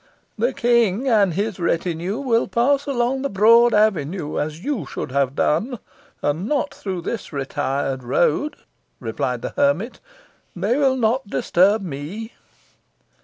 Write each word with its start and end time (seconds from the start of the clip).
"The 0.35 0.51
king 0.51 1.07
and 1.07 1.35
his 1.35 1.59
retinue 1.59 2.17
will 2.17 2.47
pass 2.47 2.87
along 2.87 3.21
the 3.21 3.29
broad 3.29 3.71
avenue, 3.71 4.39
as 4.39 4.63
you 4.63 4.87
should 4.87 5.11
have 5.11 5.35
done, 5.35 5.77
and 6.23 6.47
not 6.49 6.73
through 6.73 7.01
this 7.03 7.31
retired 7.31 8.03
road," 8.03 8.55
replied 8.99 9.43
the 9.43 9.53
hermit. 9.55 9.99
"They 10.55 10.75
will 10.75 10.97
not 10.97 11.27
disturb 11.27 11.83
me." 11.83 12.33